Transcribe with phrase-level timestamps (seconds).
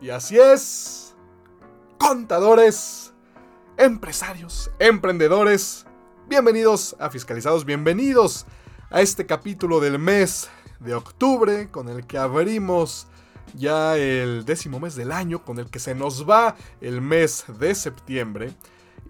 [0.00, 1.16] Y así es,
[1.98, 3.12] contadores,
[3.76, 5.86] empresarios, emprendedores,
[6.28, 8.46] bienvenidos a Fiscalizados, bienvenidos
[8.90, 13.08] a este capítulo del mes de octubre con el que abrimos
[13.54, 17.74] ya el décimo mes del año, con el que se nos va el mes de
[17.74, 18.54] septiembre.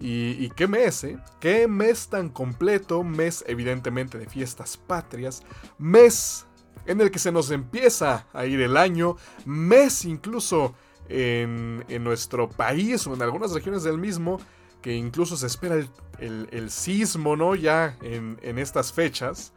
[0.01, 1.19] Y, qué mes, ¿eh?
[1.39, 5.43] Qué mes tan completo, mes evidentemente de fiestas patrias,
[5.77, 6.47] mes
[6.89, 9.15] en el que se nos empieza a ir el año,
[9.45, 10.73] mes incluso
[11.07, 14.39] en, nuestro país o en algunas regiones del mismo,
[14.81, 15.75] que incluso se espera
[16.17, 17.53] el, sismo, ¿no?
[17.53, 19.53] Ya en, en, estas fechas.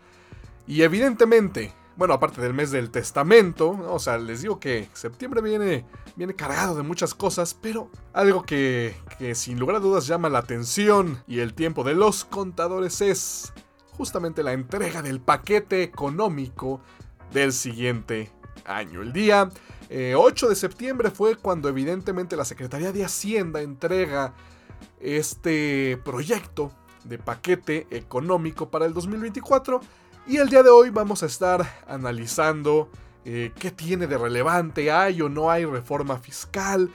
[0.67, 5.87] Y evidentemente, bueno, aparte del mes del testamento, o sea, les digo que septiembre viene,
[6.17, 10.41] viene cargado de muchas cosas, pero algo que, que sin lugar a dudas llama la
[10.41, 13.55] atención y el tiempo de los contadores es
[13.93, 16.83] justamente la entrega del paquete económico
[17.33, 18.31] del siguiente
[18.65, 19.03] año.
[19.03, 19.51] El día
[19.91, 24.35] 8 eh, de septiembre fue cuando evidentemente la Secretaría de Hacienda entrega
[25.01, 26.73] este proyecto
[27.05, 29.81] de paquete económico para el 2024
[30.27, 32.89] y el día de hoy vamos a estar analizando
[33.25, 36.91] eh, qué tiene de relevante, hay o no hay reforma fiscal,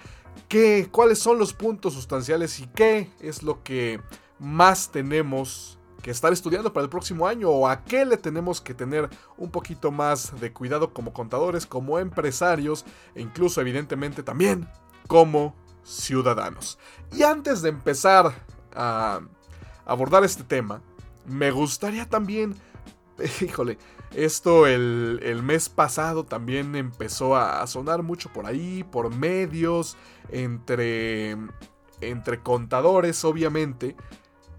[0.48, 4.00] qué, cuáles son los puntos sustanciales y qué es lo que
[4.40, 8.73] más tenemos que estar estudiando para el próximo año o a qué le tenemos que
[8.73, 14.67] tener un poquito más de cuidado como contadores, como empresarios e incluso evidentemente también
[15.08, 16.78] como ciudadanos.
[17.12, 18.34] Y antes de empezar
[18.76, 19.22] a
[19.86, 20.81] abordar este tema,
[21.26, 22.56] me gustaría también,
[23.42, 23.78] híjole,
[24.14, 29.98] esto el, el, mes pasado también empezó a sonar mucho por ahí, por medios,
[30.30, 31.38] entre,
[32.02, 33.95] entre contadores obviamente,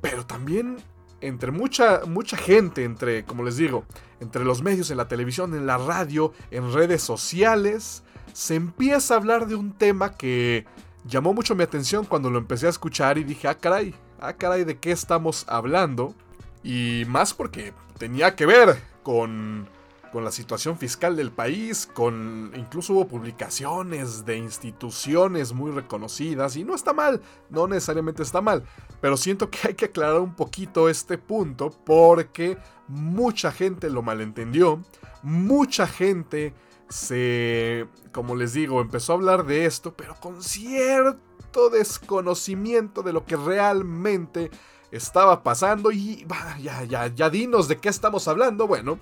[0.00, 0.76] pero también
[1.20, 3.84] entre mucha, mucha gente, entre, como les digo,
[4.20, 8.02] entre los medios, en la televisión, en la radio, en redes sociales,
[8.32, 10.66] se empieza a hablar de un tema que
[11.04, 14.64] llamó mucho mi atención cuando lo empecé a escuchar y dije, ah, caray, ah, caray,
[14.64, 16.14] ¿de qué estamos hablando?
[16.62, 19.68] Y más porque tenía que ver con
[20.12, 26.64] con la situación fiscal del país, con incluso hubo publicaciones de instituciones muy reconocidas y
[26.64, 27.20] no está mal,
[27.50, 28.64] no necesariamente está mal,
[29.00, 34.82] pero siento que hay que aclarar un poquito este punto porque mucha gente lo malentendió,
[35.22, 36.54] mucha gente
[36.88, 43.26] se, como les digo, empezó a hablar de esto, pero con cierto desconocimiento de lo
[43.26, 44.50] que realmente
[44.90, 46.26] estaba pasando y
[46.62, 48.98] ya, ya, ya dinos de qué estamos hablando, bueno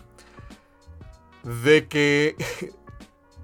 [1.46, 2.36] de que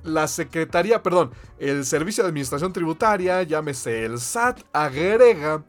[0.03, 5.65] la Secretaría, perdón, el Servicio de Administración Tributaria, llámese el SAT, agrega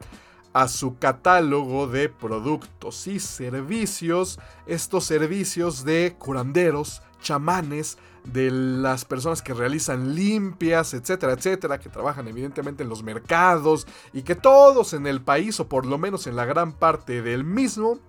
[0.51, 9.41] a su catálogo de productos y servicios estos servicios de curanderos, chamanes, de las personas
[9.41, 15.07] que realizan limpias, etcétera, etcétera, que trabajan evidentemente en los mercados y que todos en
[15.07, 17.99] el país, o por lo menos en la gran parte del mismo,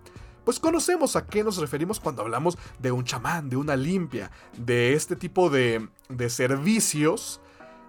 [0.45, 4.93] pues conocemos a qué nos referimos cuando hablamos de un chamán, de una limpia, de
[4.93, 7.41] este tipo de, de servicios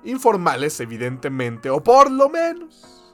[0.04, 3.14] informales, evidentemente, o por lo menos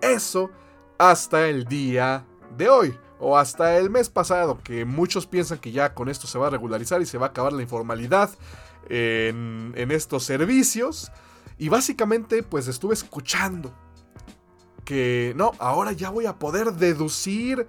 [0.00, 0.50] eso
[0.98, 2.24] hasta el día
[2.56, 6.38] de hoy o hasta el mes pasado, que muchos piensan que ya con esto se
[6.38, 8.30] va a regularizar y se va a acabar la informalidad
[8.88, 11.10] en, en estos servicios.
[11.58, 13.74] Y básicamente pues estuve escuchando
[14.84, 17.66] que no, ahora ya voy a poder deducir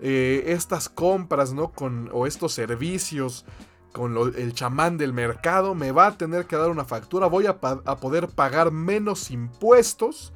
[0.00, 1.72] eh, estas compras, ¿no?
[1.72, 3.44] Con, o estos servicios
[3.92, 7.58] con el chamán del mercado, me va a tener que dar una factura, voy a,
[7.60, 10.32] poder pagar menos impuestos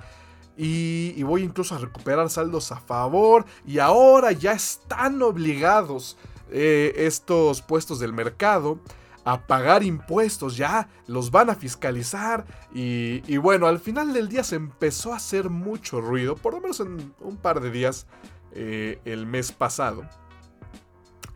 [0.57, 6.17] y, voy incluso a recuperar saldos a favor y ahora ya están obligados
[6.51, 8.79] eh, estos puestos del mercado
[9.25, 14.45] a pagar impuestos, ya los van a fiscalizar y, y, bueno, al final del día
[14.45, 18.07] se empezó a hacer mucho ruido, por lo menos en un par de días
[18.55, 20.09] eh, el mes pasado.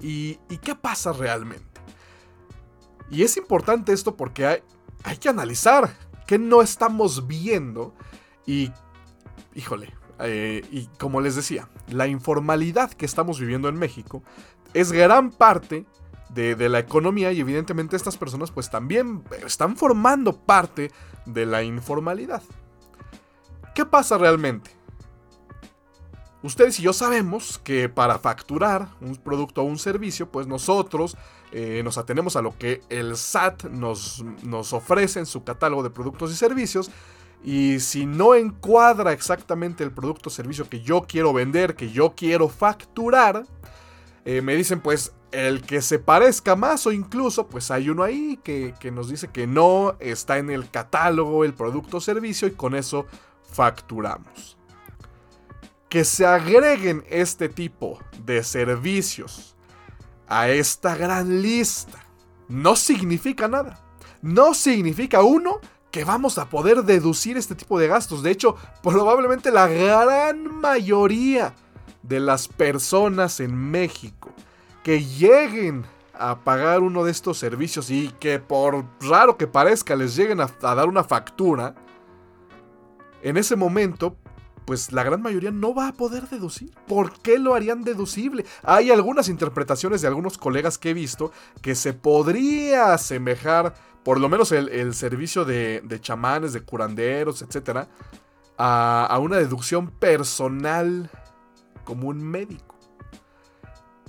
[0.01, 1.81] ¿Y, qué pasa realmente?
[3.11, 4.63] Y es importante esto porque hay,
[5.03, 5.91] hay que analizar
[6.27, 7.95] qué no estamos viendo
[8.47, 8.71] y,
[9.55, 14.23] híjole, eh, y como les decía, la informalidad que estamos viviendo en México
[14.73, 15.87] es gran parte
[16.31, 20.93] de, de, la economía y evidentemente estas personas pues también están formando parte
[21.27, 22.43] de la informalidad.
[23.75, 24.78] ¿Qué pasa realmente?
[26.43, 31.17] Ustedes y yo sabemos que para facturar un producto o un servicio, pues nosotros
[31.51, 35.91] eh, nos atenemos a lo que el SAT nos, nos ofrece en su catálogo de
[35.91, 36.91] productos y servicios.
[37.43, 42.15] Y si no encuadra exactamente el producto o servicio que yo quiero vender, que yo
[42.17, 43.45] quiero facturar,
[44.25, 48.39] eh, me dicen pues el que se parezca más o incluso pues hay uno ahí
[48.45, 52.53] que, que nos dice que no está en el catálogo el producto o servicio y
[52.53, 53.07] con eso
[53.51, 54.58] facturamos.
[55.89, 59.57] Que se agreguen este tipo de servicios
[60.29, 62.05] a esta gran lista
[62.49, 63.81] no significa nada.
[64.21, 68.23] No significa uno que vamos a poder deducir este tipo de gastos.
[68.23, 71.55] De hecho, probablemente la gran mayoría
[72.03, 74.31] de las personas en México
[74.83, 75.85] que lleguen
[76.19, 80.47] a pagar uno de estos servicios y que por raro que parezca les lleguen a,
[80.61, 81.75] dar una factura,
[83.23, 84.17] en ese momento,
[84.69, 86.71] pues la gran mayoría no va a poder deducir.
[86.87, 88.45] ¿Por qué lo harían deducible?
[88.63, 91.33] Hay algunas interpretaciones de algunos colegas que he visto
[91.63, 93.73] que se podría asemejar,
[94.03, 97.89] por lo menos el, servicio de, chamanes, de curanderos, etc.,
[98.59, 101.11] a, a una deducción personal
[101.85, 102.77] como un médico.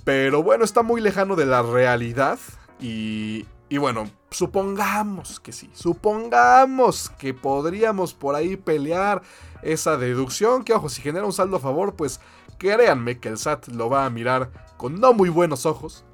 [0.04, 2.38] Pero bueno, está muy lejano de la realidad
[2.78, 9.22] y, y bueno, supongamos que sí, supongamos que podríamos por ahí pelear
[9.62, 12.20] esa deducción, que ojo, si genera un saldo a favor, pues
[12.58, 16.04] créanme que el SAT lo va a mirar con no muy buenos ojos.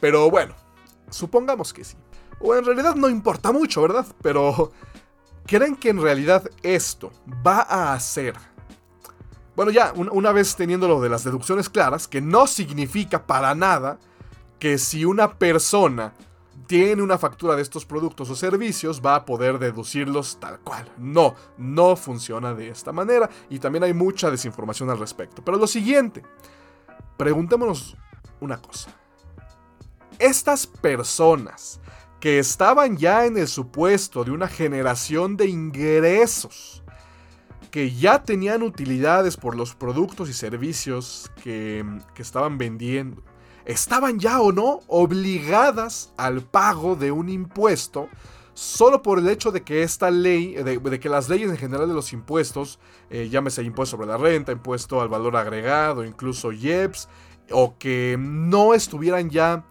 [0.00, 0.54] Pero bueno,
[1.10, 1.96] supongamos que sí.
[2.40, 4.06] O en realidad no importa mucho, ¿verdad?
[4.22, 4.72] Pero
[5.46, 7.10] ¿creen que en realidad esto
[7.44, 8.34] va a hacer
[9.60, 13.98] bueno, ya, una vez teniendo lo de las deducciones claras, que no significa para nada
[14.58, 16.14] que si una persona
[16.70, 20.88] tiene una factura de estos productos o servicios va a poder deducirlos tal cual.
[20.98, 25.44] No, no funciona de esta manera y también hay mucha desinformación al respecto.
[25.44, 26.22] Pero lo siguiente,
[27.16, 27.96] preguntémonos
[28.38, 28.94] una cosa.
[30.20, 31.80] Estas personas
[32.20, 36.84] que estaban ya en el supuesto de una generación de ingresos,
[37.72, 41.84] que ya tenían utilidades por los productos y servicios que,
[42.16, 43.24] estaban vendiendo,
[43.64, 48.08] estaban ya o no obligadas al pago de un impuesto
[48.54, 51.94] solo por el hecho de que esta ley, de, que las leyes en general de
[51.94, 52.78] los impuestos,
[53.08, 57.08] eh, llámese impuesto sobre la renta, impuesto al valor agregado, incluso IEPS,
[57.52, 59.64] o que no estuvieran ya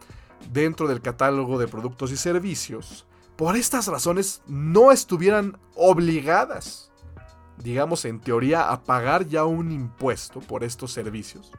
[0.51, 3.05] dentro del catálogo de productos y servicios,
[3.35, 6.89] por estas razones no estuvieran obligadas
[7.63, 11.51] digamos en teoría, a pagar ya un impuesto por estos servicios.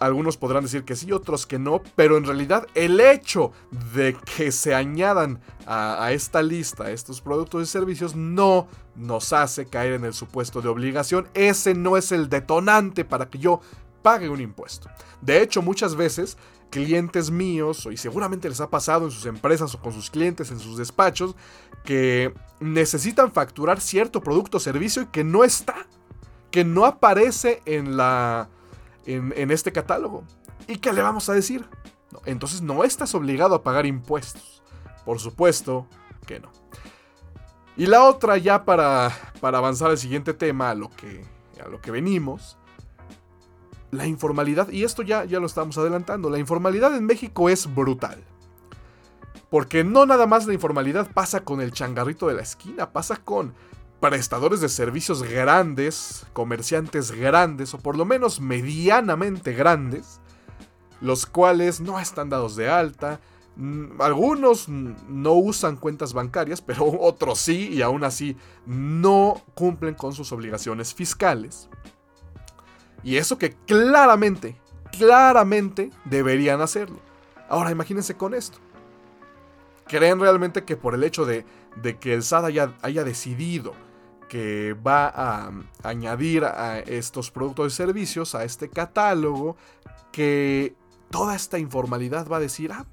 [0.00, 3.52] Algunos podrán decir que sí, otros que no, pero en realidad el hecho
[3.94, 9.94] de que se añadan a, esta lista estos productos y servicios no nos hace caer
[9.94, 11.28] en el supuesto de obligación.
[11.34, 13.60] Ese no es el detonante para que yo
[14.02, 14.88] pague un impuesto.
[15.20, 16.38] De hecho, muchas veces
[16.70, 20.58] clientes míos, y seguramente les ha pasado en sus empresas o con sus clientes en
[20.58, 21.34] sus despachos,
[21.84, 25.86] que necesitan facturar cierto producto o servicio y que no está,
[26.50, 28.48] que no aparece en, la,
[29.14, 30.24] en, este catálogo.
[30.66, 31.66] ¿Y qué le vamos a decir?
[32.24, 34.62] entonces no estás obligado a pagar impuestos.
[35.04, 35.86] Por supuesto
[36.26, 36.50] que no.
[37.76, 41.24] Y la otra ya para, para avanzar al siguiente tema, a lo que,
[41.64, 42.58] a lo que venimos,
[43.90, 48.22] la informalidad, y esto ya, ya lo estamos adelantando, la informalidad en México es brutal.
[49.50, 53.54] Porque no nada más la informalidad pasa con el changarrito de la esquina, pasa con
[54.00, 60.20] prestadores de servicios grandes, comerciantes grandes, o por lo menos medianamente grandes,
[61.00, 63.20] los cuales no están dados de alta,
[63.56, 68.36] mm, algunos no usan cuentas bancarias, pero otros sí, y aún así
[68.66, 71.68] no cumplen con sus obligaciones fiscales.
[73.02, 74.60] Y eso que claramente,
[74.96, 77.00] claramente deberían hacerlo.
[77.48, 78.58] Ahora imagínense con esto.
[79.86, 81.46] ¿Creen realmente que por el hecho de,
[82.00, 82.44] que el SAT
[82.82, 83.72] haya, decidido
[84.28, 85.50] que va a,
[85.82, 89.56] añadir a estos productos y servicios a este catálogo,
[90.12, 90.74] que
[91.10, 92.86] toda esta informalidad va a decir, ah,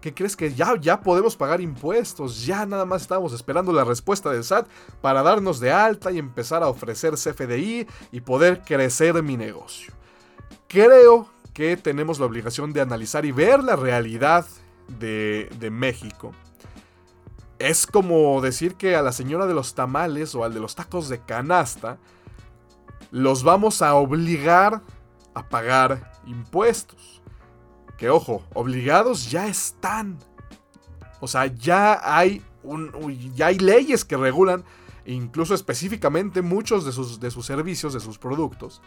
[0.00, 2.44] ¿qué crees que ya, ya podemos pagar impuestos?
[2.44, 4.68] Ya nada más estamos esperando la respuesta del SAT
[5.00, 9.94] para darnos de alta y empezar a ofrecer CFDI y poder crecer mi negocio.
[10.68, 14.44] Creo que tenemos la obligación de analizar y ver la realidad
[14.98, 16.32] de, de México.
[17.58, 21.08] Es como decir que a la señora de los tamales o al de los tacos
[21.08, 21.98] de canasta
[23.10, 24.82] los vamos a obligar
[25.34, 27.22] a pagar impuestos.
[27.96, 30.18] Que ojo, obligados ya están.
[31.20, 32.90] O sea, ya hay, un,
[33.34, 34.64] ya hay leyes que regulan
[35.06, 38.82] incluso específicamente muchos de sus, de sus servicios, de sus productos.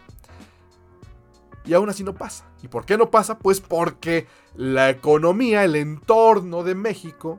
[1.64, 2.50] Y aún así no pasa.
[2.62, 3.38] ¿Y por qué no pasa?
[3.38, 7.38] Pues porque la economía, el entorno de México,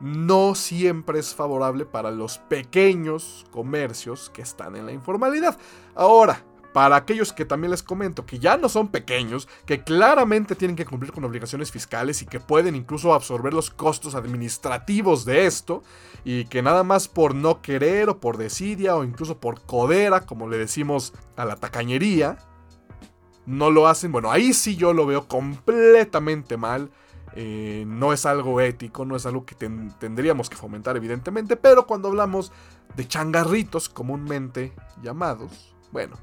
[0.00, 5.58] no siempre es favorable para los pequeños comercios que están en la informalidad.
[5.94, 6.44] Ahora,
[6.76, 10.84] para aquellos que también les comento que ya no son pequeños, que claramente tienen que
[10.84, 15.82] cumplir con obligaciones fiscales y que pueden incluso absorber los costos administrativos de esto,
[16.22, 20.50] y que nada más por no querer o por desidia o incluso por codera, como
[20.50, 22.36] le decimos a la tacañería,
[23.46, 26.90] no lo hacen, bueno, ahí sí yo lo veo completamente mal.
[27.36, 32.08] Eh, no es algo ético, no es algo que tendríamos que fomentar, evidentemente, pero cuando
[32.08, 32.50] hablamos
[32.96, 36.16] de changarritos comúnmente llamados, bueno,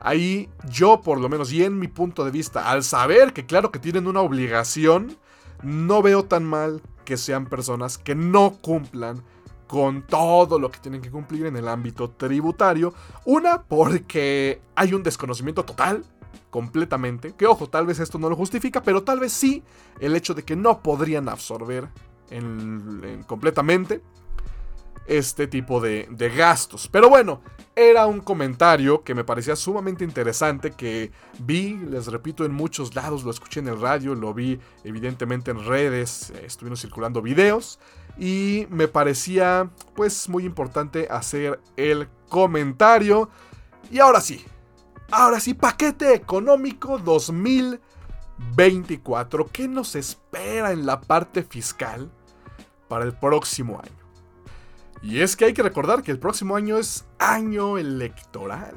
[0.00, 3.72] Ahí yo, por lo menos, y en mi punto de vista, al saber que claro
[3.72, 5.16] que tienen una obligación,
[5.62, 9.24] no veo tan mal que sean personas que no cumplan
[9.66, 12.94] con todo lo que tienen que cumplir en el ámbito tributario.
[13.24, 16.04] Una, porque hay un desconocimiento total,
[16.50, 19.62] completamente, que ojo, tal vez esto no lo justifica, pero tal vez sí
[20.00, 21.88] el hecho de que no podrían absorber
[23.26, 24.02] completamente
[25.08, 26.88] este tipo de, gastos.
[26.88, 27.40] Pero bueno,
[27.74, 33.24] era un comentario que me parecía sumamente interesante, que vi, les repito, en muchos lados,
[33.24, 37.78] lo escuché en el radio, lo vi evidentemente en redes, eh, estuvieron circulando videos
[38.18, 43.30] y me parecía pues muy importante hacer el comentario.
[43.90, 44.44] Y ahora sí,
[45.10, 49.48] ahora sí, paquete económico 2024.
[49.52, 52.10] ¿Qué nos espera en la parte fiscal
[52.88, 53.98] para el próximo año?
[55.02, 58.74] Y es que hay que recordar que el próximo año es año electoral.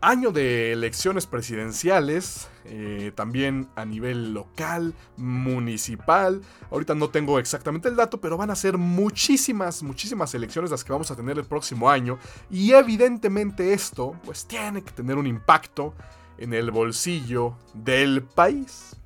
[0.00, 6.42] Año de elecciones presidenciales, eh, también a nivel local, municipal.
[6.70, 10.92] Ahorita no tengo exactamente el dato, pero van a ser muchísimas, muchísimas elecciones las que
[10.92, 12.18] vamos a tener el próximo año.
[12.50, 15.94] Y evidentemente esto, pues tiene que tener un impacto
[16.36, 18.96] en el bolsillo del país.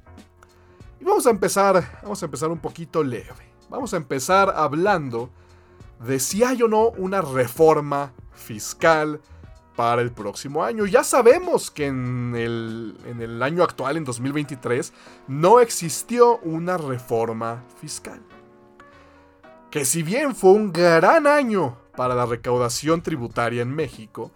[1.00, 3.52] Y vamos a empezar, vamos a empezar un poquito leve.
[3.70, 5.30] Vamos a empezar hablando
[6.04, 9.20] de si hay o no una reforma fiscal
[9.76, 10.86] para el próximo año.
[10.86, 14.92] Ya sabemos que en el, en el año actual, en 2023,
[15.28, 18.20] no existió una reforma fiscal.
[19.70, 24.32] Que si bien fue un gran año para la recaudación tributaria en México,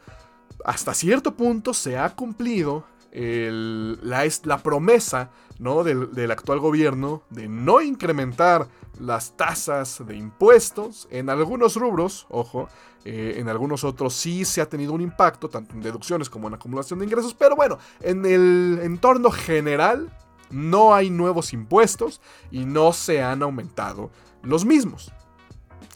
[0.65, 5.85] hasta cierto punto se ha cumplido la, promesa ¿no?
[5.85, 11.09] del, del, actual gobierno de no incrementar las tasas de impuestos.
[11.11, 12.69] En algunos rubros, ojo,
[13.09, 16.55] eh, en algunos otros sí se ha tenido un impacto, tanto en deducciones como en
[16.55, 17.35] acumulación de ingresos.
[17.35, 20.11] Pero bueno, en el entorno general
[20.51, 22.21] no hay nuevos impuestos
[22.51, 24.11] y no se han aumentado
[24.43, 25.13] los mismos.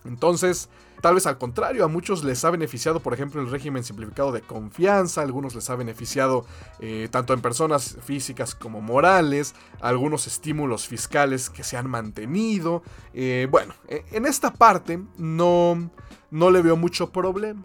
[0.04, 0.68] Entonces,
[1.00, 4.42] Tal vez al contrario, a muchos les ha beneficiado, por ejemplo, el régimen simplificado de
[4.42, 6.44] confianza, a algunos les ha beneficiado
[6.78, 12.82] eh, tanto en personas físicas como morales, algunos estímulos fiscales que se han mantenido.
[13.14, 15.90] Eh, bueno, e, en esta parte no,
[16.30, 17.64] no le veo mucho problema.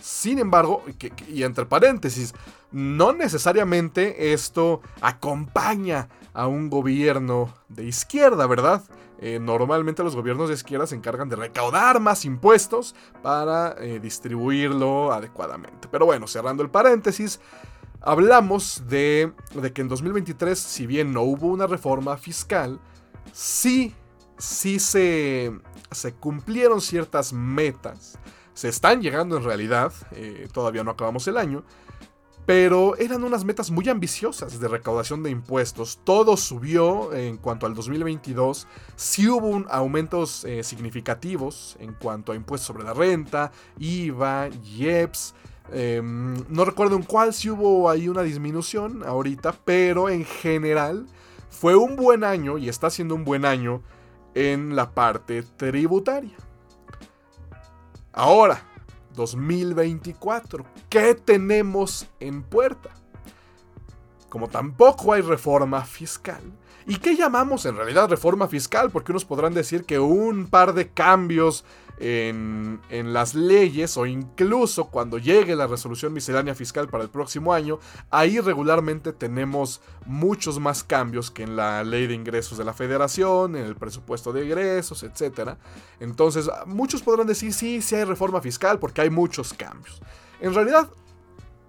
[0.00, 0.84] Sin embargo,
[1.28, 2.34] y entre paréntesis,
[2.70, 8.84] no necesariamente esto acompaña a un gobierno de izquierda, ¿verdad?
[9.18, 15.12] Eh, normalmente los gobiernos de izquierda se encargan de recaudar más impuestos para eh, distribuirlo
[15.12, 15.88] adecuadamente.
[15.90, 17.40] Pero bueno, cerrando el paréntesis,
[18.02, 19.32] hablamos de,
[19.74, 22.78] que en 2023, si bien no hubo una reforma fiscal,
[23.32, 23.94] sí,
[24.36, 25.52] sí se,
[25.90, 28.18] se cumplieron ciertas metas.
[28.52, 31.64] Se están llegando en realidad, eh, todavía no acabamos el año,
[32.46, 35.98] pero eran unas metas muy ambiciosas de recaudación de impuestos.
[36.04, 38.68] Todo subió en cuanto al 2022.
[38.94, 45.34] Sí hubo aumentos eh, significativos en cuanto a impuestos sobre la renta, IVA, IEPS.
[45.72, 51.06] Em, no recuerdo en cuál sí hubo ahí una disminución ahorita, pero en general
[51.50, 53.82] fue un buen año y está siendo un buen año
[54.34, 56.36] en la parte tributaria.
[58.12, 58.62] Ahora,
[59.16, 60.64] 2024.
[60.88, 62.90] ¿Qué tenemos en puerta?
[64.28, 66.42] Como tampoco hay reforma fiscal.
[66.86, 68.90] ¿Y qué llamamos en realidad reforma fiscal?
[68.92, 71.64] Porque unos podrán decir que un par de cambios
[71.98, 72.80] en,
[73.12, 77.78] las leyes o incluso cuando llegue la resolución miscelánea fiscal para el próximo año,
[78.10, 83.56] ahí regularmente tenemos muchos más cambios que en la ley de ingresos de la federación,
[83.56, 85.56] en el presupuesto de ingresos, etc.
[86.00, 90.00] Entonces, muchos podrán decir, sí, sí hay reforma fiscal porque hay muchos cambios.
[90.40, 90.90] En realidad,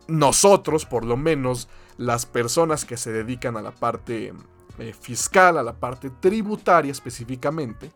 [0.08, 4.34] nosotros, por lo menos, las personas que se dedican a la parte
[4.80, 7.92] eh, fiscal, a la parte tributaria específicamente,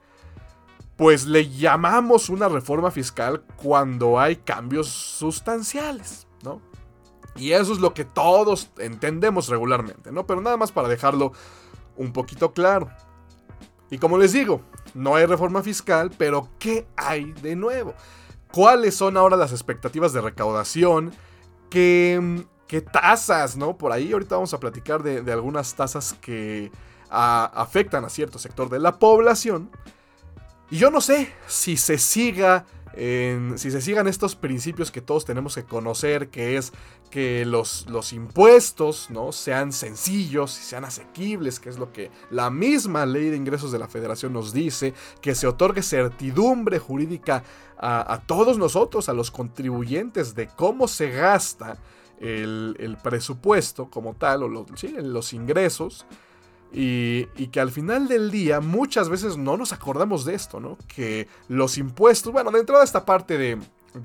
[1.01, 6.62] pues le llamamos una reforma fiscal cuando hay cambios sustanciales, ¿no?
[7.36, 10.27] Y eso es lo que todos entendemos regularmente, ¿no?
[10.27, 11.31] Pero nada más para dejarlo
[11.98, 12.88] un poquito claro.
[13.89, 14.62] Y como les digo,
[14.93, 17.96] no hay reforma fiscal, pero ¿qué hay de nuevo?
[18.51, 21.13] ¿Cuáles son ahora las expectativas de recaudación?
[21.72, 23.75] ¿Qué, qué tasas, ¿no?
[23.75, 26.72] Por ahí ahorita vamos a platicar de, algunas tasas que
[27.10, 29.72] afectan a cierto sector de la población.
[30.72, 35.56] Y yo no sé si se siga si se sigan estos principios que todos tenemos
[35.56, 36.74] que conocer, que es
[37.10, 39.32] que los, los impuestos ¿no?
[39.32, 43.80] sean sencillos y sean asequibles, que es lo que la misma ley de ingresos de
[43.80, 47.44] la federación nos dice, que se otorgue certidumbre jurídica
[47.78, 51.80] a, todos nosotros, a los contribuyentes, de cómo se gasta
[52.20, 56.06] el, presupuesto como tal, o los ingresos.
[56.74, 60.78] Y, que al final del día muchas veces no nos acordamos de esto, ¿no?
[60.88, 63.60] Que los impuestos, bueno, de esta parte de,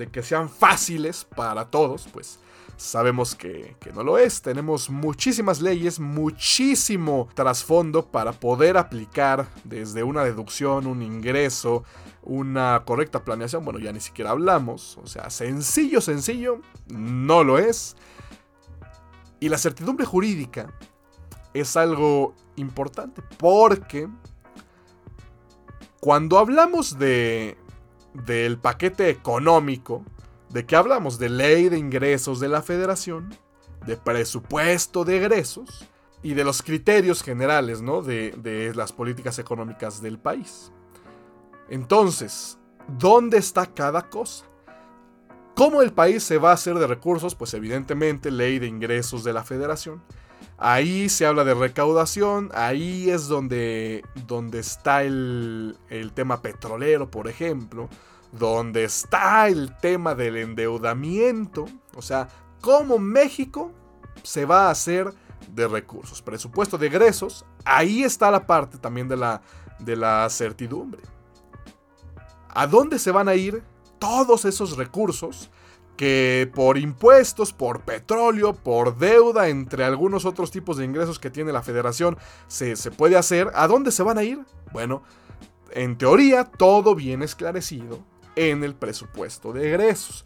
[0.09, 2.41] que sean fáciles para todos, pues
[2.77, 4.43] sabemos que, que, no lo es.
[4.43, 11.85] Tenemos muchísimas leyes, muchísimo trasfondo para poder aplicar desde una deducción, un ingreso,
[12.23, 13.65] una correcta planeación.
[13.65, 14.99] Bueno, ya ni siquiera hablamos.
[14.99, 17.97] O sea, sencillo, sencillo, no lo es.
[19.39, 20.73] Y la certidumbre jurídica
[21.61, 24.09] es algo importante porque
[26.01, 27.57] cuando hablamos de
[28.25, 30.03] del paquete económico,
[30.51, 33.35] de qué hablamos de ley de ingresos de la federación,
[33.85, 35.87] de presupuesto de egresos
[36.23, 38.03] y de los criterios generales ¿no?
[38.03, 40.73] de, de las políticas económicas del país.
[41.69, 42.59] Entonces,
[42.99, 44.47] ¿dónde está cada cosa?
[45.55, 47.35] ¿Cómo el país se va a hacer de recursos?
[47.35, 50.03] Pues evidentemente ley de ingresos de la federación.
[50.59, 57.29] Ahí se habla de recaudación, ahí es donde, donde está el, el tema petrolero, por
[57.29, 57.91] ejemplo,
[58.33, 62.29] donde está el tema del endeudamiento, o sea,
[62.63, 63.71] cómo México
[64.23, 65.13] se va a hacer
[65.55, 69.43] de recursos, presupuesto de egresos, ahí está la parte también de la,
[69.79, 71.03] de la certidumbre.
[72.49, 73.63] ¿A dónde se van a ir
[73.99, 75.51] todos esos recursos
[75.97, 81.53] que por impuestos, por petróleo, por deuda, entre algunos otros tipos de ingresos que tiene
[81.53, 83.51] la federación, se, puede hacer.
[83.55, 84.41] ¿A dónde se van a ir?
[84.73, 85.03] Bueno,
[85.73, 88.01] en teoría todo viene esclarecido
[88.37, 90.25] en el presupuesto de egresos.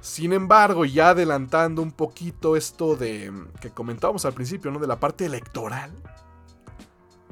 [0.00, 4.78] Sin embargo, ya adelantando un poquito esto de que comentábamos al principio, ¿no?
[4.78, 5.92] De la parte electoral.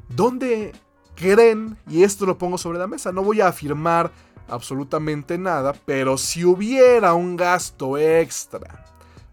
[0.09, 0.71] ¿Dónde
[1.15, 1.77] creen?
[1.87, 3.11] Y esto lo pongo sobre la mesa.
[3.11, 4.11] No voy a afirmar
[4.47, 8.85] absolutamente nada, pero si hubiera un gasto extra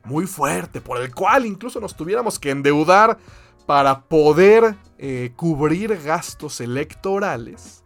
[0.04, 3.18] muy fuerte por el cual incluso nos tuviéramos que endeudar
[3.66, 7.84] para poder eh, cubrir gastos electorales,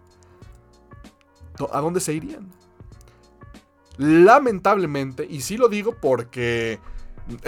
[1.72, 2.50] ¿a dónde se irían?
[3.96, 6.80] Lamentablemente, y sí lo digo porque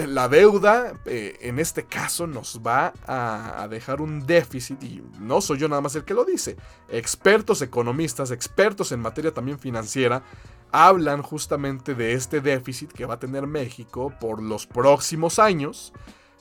[0.07, 5.59] la deuda eh, en este caso nos va a, dejar un déficit y no soy
[5.59, 6.57] yo nada más el que lo dice.
[6.89, 10.23] Expertos economistas, expertos en materia también financiera,
[10.71, 15.93] hablan justamente de este déficit que va a tener México por los próximos años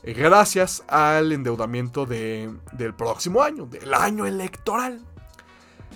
[0.03, 5.05] eh, gracias al endeudamiento del próximo año, del año electoral.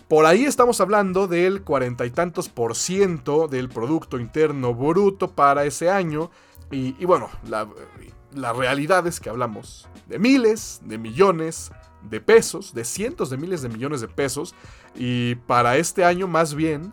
[0.08, 5.64] Por ahí estamos hablando del cuarenta y tantos por ciento del Producto Interno Bruto para
[5.64, 6.32] ese año
[6.70, 11.72] y, bueno, la, realidad es que hablamos de miles, de millones
[12.08, 14.54] de pesos, de cientos de miles de millones de pesos,
[14.94, 16.92] y para este año más bien,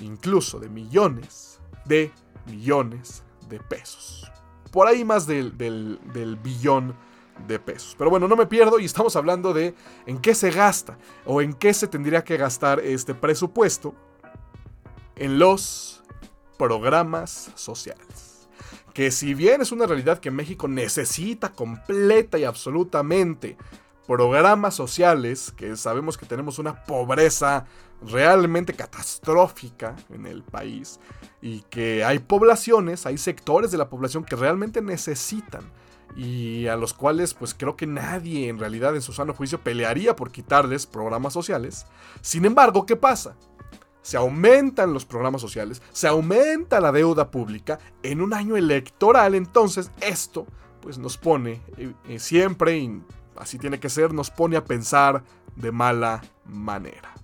[0.00, 2.10] incluso de millones de
[2.46, 4.30] millones de pesos.
[4.72, 6.94] Por ahí más del, del, billón
[7.46, 7.94] de pesos.
[7.96, 9.74] Pero bueno, no me pierdo y estamos hablando de
[10.06, 13.94] en qué se gasta o en qué se tendría que gastar este presupuesto
[15.14, 16.02] en los
[16.56, 18.31] programas sociales
[18.92, 23.56] que si bien es una realidad que México necesita completa y absolutamente
[24.06, 27.66] programas sociales, que sabemos que tenemos una pobreza
[28.02, 30.98] realmente catastrófica en el país
[31.40, 35.70] y que hay poblaciones, hay sectores de la población que realmente necesitan
[36.16, 40.14] y a los cuales pues creo que nadie en realidad en su sano juicio pelearía
[40.14, 41.86] por quitarles programas sociales.
[42.20, 43.36] Sin embargo, ¿qué pasa?
[44.02, 49.90] Se aumentan los programas sociales, se aumenta la deuda pública en un año electoral, entonces
[50.00, 50.46] esto
[50.80, 53.00] pues nos pone eh, eh, siempre, y
[53.36, 55.22] así tiene que ser, nos pone a pensar
[55.54, 57.14] de mala manera.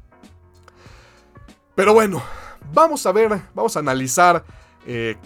[1.74, 2.22] Pero bueno,
[2.72, 4.44] vamos a ver, vamos a analizar
[4.86, 5.16] eh,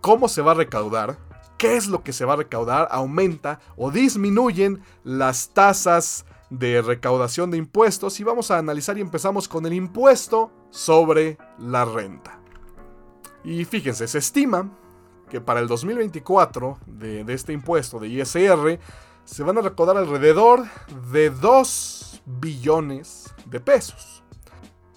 [0.00, 1.18] cómo se va a recaudar,
[1.58, 7.50] qué es lo que se va a recaudar, aumenta o disminuyen las tasas de recaudación
[7.50, 12.40] de impuestos y vamos a analizar y empezamos con el impuesto sobre la renta.
[13.44, 14.70] Y fíjense, se estima
[15.28, 18.78] que para el 2024 de, este impuesto de ISR
[19.24, 20.64] se van a recaudar alrededor
[21.12, 24.22] de 2 billones de pesos.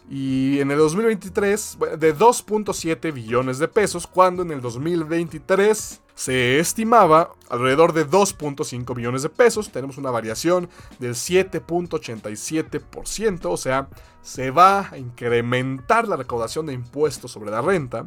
[0.10, 7.34] Y en el 2023 de 2.7 billones de pesos, cuando en el 2023 se estimaba
[7.50, 9.72] alrededor de 2.5 billones de pesos.
[9.72, 13.88] Tenemos una variación del 7.87%, o sea,
[14.22, 18.06] se va a incrementar la recaudación de impuestos sobre la renta.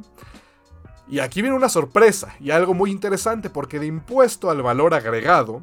[1.08, 5.62] Y aquí viene una sorpresa y algo muy interesante porque de impuesto al valor agregado,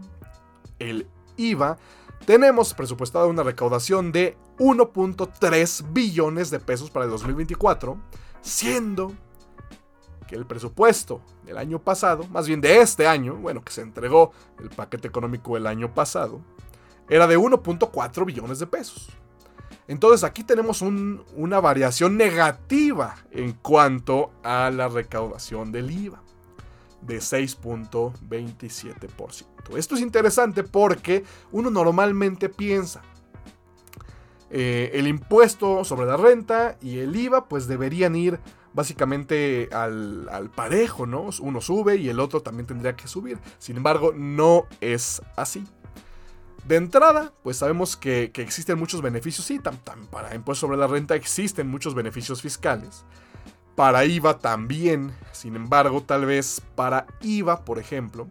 [0.80, 1.78] el IVA,
[2.26, 7.98] tenemos presupuestada una recaudación de 1.3 billones de pesos para el 2024,
[8.42, 9.14] siendo
[10.36, 14.69] el presupuesto del año pasado, más bien de este año, bueno, que se entregó el
[14.69, 16.41] paquete económico el año pasado,
[17.10, 19.10] era de 1.4 billones de pesos.
[19.88, 26.22] Entonces aquí tenemos una variación negativa en cuanto a la recaudación del IVA
[27.02, 29.46] de 6.27%.
[29.76, 33.02] Esto es interesante porque uno normalmente piensa
[34.50, 38.39] eh, el impuesto sobre la renta y el IVA pues deberían ir
[38.74, 41.30] básicamente al, al, parejo, ¿no?
[41.40, 43.38] Uno sube y el otro también tendría que subir.
[43.60, 45.66] Sin embargo, no es así.
[46.68, 49.60] De entrada, pues sabemos que, existen muchos beneficios, sí,
[50.10, 53.04] para impuestos sobre la renta existen muchos beneficios fiscales.
[53.76, 58.30] Para IVA también, sin embargo, tal vez para IVA, por ejemplo,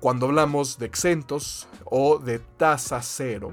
[0.00, 3.52] cuando hablamos de exentos o de tasa cero,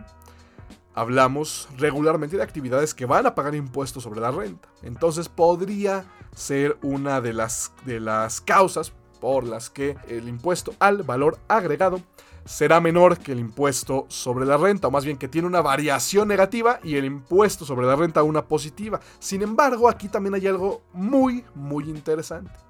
[0.98, 4.68] hablamos regularmente de actividades que van a pagar impuestos sobre la renta.
[4.82, 6.06] Entonces podría
[6.36, 12.02] ser una de las, de las causas por las que el impuesto al valor agregado
[12.46, 16.28] será menor que el impuesto sobre la renta, o más bien que tiene una variación
[16.28, 19.00] negativa y el impuesto sobre la renta una positiva.
[19.20, 22.67] Sin embargo, aquí también hay algo muy, muy interesante.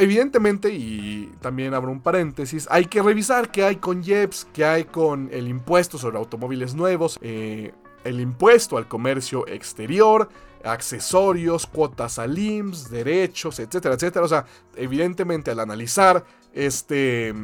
[0.00, 4.84] Evidentemente, y también abro un paréntesis, hay que revisar qué hay con JEPS, qué hay
[4.84, 10.30] con el impuesto sobre automóviles nuevos, eh, el impuesto al comercio exterior,
[10.64, 14.24] accesorios, cuotas al IMSS, derechos, etcétera, etcétera.
[14.24, 17.34] O sea, evidentemente al analizar este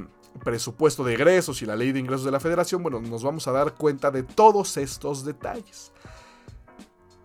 [0.42, 3.52] presupuesto de egresos y la ley de ingresos de la federación, bueno, nos vamos a
[3.52, 5.92] dar cuenta de todos estos detalles.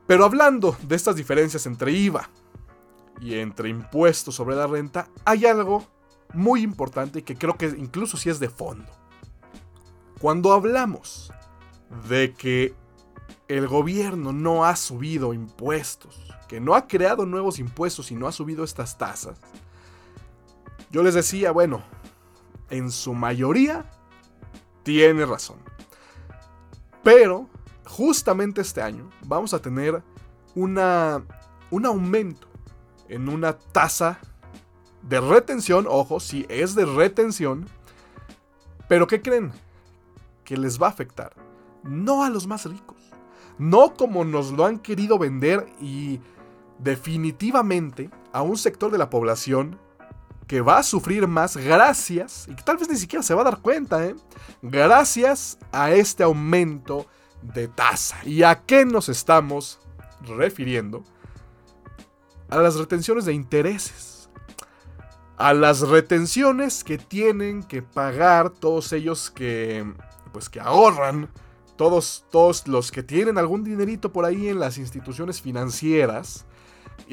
[0.08, 2.30] Pero hablando de estas diferencias entre IVA
[3.22, 5.86] y entre impuestos sobre la renta, hay algo
[6.34, 8.92] muy importante que creo que incluso si es de fondo.
[10.20, 11.32] Cuando hablamos
[12.10, 12.74] de que
[13.48, 18.32] el gobierno no ha subido impuestos, que no ha creado nuevos impuestos y no ha
[18.32, 19.40] subido estas tasas,
[20.90, 21.84] yo les decía, bueno,
[22.72, 23.86] en su mayoría,
[24.84, 25.60] tiene razón.
[27.04, 27.50] Pero,
[27.86, 30.02] justamente este año, vamos a tener
[30.56, 31.24] una,
[31.70, 32.51] un aumento
[33.12, 34.20] en una tasa
[35.04, 37.68] de retención, ojo, si es de retención,
[38.88, 39.52] pero ¿qué creen?
[40.46, 41.34] Que les va a afectar.
[41.84, 42.98] No a los más ricos.
[43.58, 46.20] No como nos lo han querido vender y
[46.80, 49.78] definitivamente a un sector de la población
[50.48, 53.46] que va a sufrir más gracias, y que tal vez ni siquiera se va a
[53.46, 54.16] dar cuenta, ¿eh?
[54.62, 57.06] gracias a este aumento
[57.42, 58.18] de tasa.
[58.26, 59.80] ¿Y a qué nos estamos
[60.22, 61.04] refiriendo?
[62.52, 64.30] A las retenciones de intereses.
[65.38, 69.92] A las retenciones que tienen que pagar todos ellos que,
[70.32, 71.30] pues, que ahorran,
[71.78, 76.46] todos, todos los que tienen algún dinerito por ahí en las instituciones financieras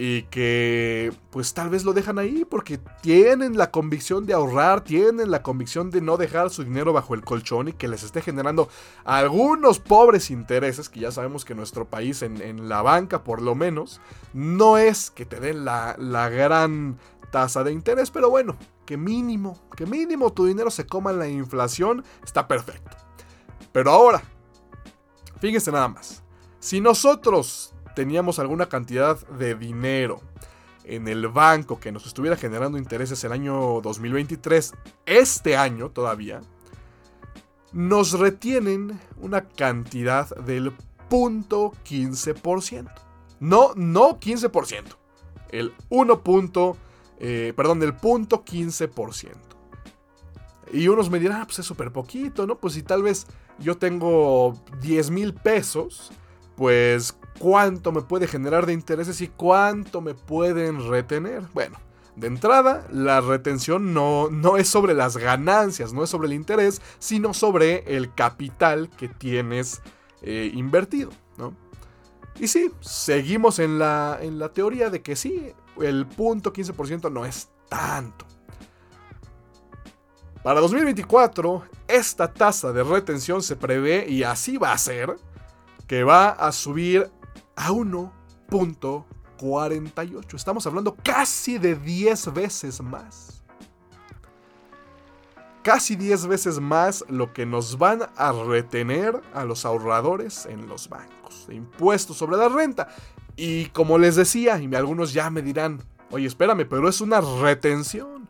[0.00, 5.32] y que pues tal vez lo dejan ahí porque tienen la convicción de ahorrar, tienen
[5.32, 8.68] la convicción de no dejar su dinero bajo el colchón y que les esté generando
[9.04, 14.00] algunos pobres intereses, que ya sabemos que nuestro país en, la banca por lo menos
[14.32, 16.96] no es que te den la, la gran
[17.32, 18.56] tasa de interés, pero bueno,
[18.87, 22.96] que mínimo, que mínimo tu dinero se coma en la inflación, está perfecto.
[23.72, 24.22] Pero ahora,
[25.40, 26.22] fíjense nada más,
[26.61, 30.20] si nosotros teníamos alguna cantidad de dinero
[30.84, 34.72] en el banco que nos estuviera generando intereses el año 2023,
[35.04, 36.40] este año todavía,
[37.72, 40.72] nos retienen una cantidad del
[41.08, 42.88] punto 15%.
[43.40, 44.84] No, no 15%.
[45.50, 46.76] El 1 punto,
[47.18, 49.32] eh, perdón, del punto 15%.
[50.72, 52.58] Y unos me dirán, ah, pues es súper poquito, ¿no?
[52.58, 53.26] Pues si tal vez
[53.58, 56.12] yo tengo 10 mil pesos,
[56.58, 61.42] pues cuánto me puede generar de intereses y cuánto me pueden retener.
[61.54, 61.78] Bueno,
[62.16, 66.82] de entrada, la retención no, no, es sobre las ganancias, no es sobre el interés,
[66.98, 69.80] sino sobre el capital que tienes
[70.22, 71.10] eh, invertido.
[71.36, 71.54] ¿no?
[72.40, 77.24] Y sí, seguimos en la, en la teoría de que sí, el punto 15% no
[77.24, 78.26] es tanto.
[80.42, 85.16] Para 2024, esta tasa de retención se prevé, y así va a ser,
[85.86, 87.10] que va a subir
[87.58, 90.34] a 1.48.
[90.34, 93.42] Estamos hablando casi de 10 veces más.
[95.62, 100.88] Casi 10 veces más lo que nos van a retener a los ahorradores en los
[100.88, 102.88] bancos impuestos sobre la renta.
[103.36, 108.26] Y como les decía, y algunos ya me dirán, oye, espérame, pero es una retención.